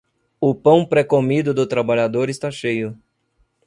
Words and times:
O 0.39 0.55
pão 0.55 0.83
pré-comido 0.83 1.53
do 1.53 1.67
trabalhador 1.67 2.27
está 2.27 2.49
cheio. 2.49 2.97